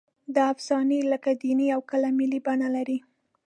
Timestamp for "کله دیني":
1.23-1.67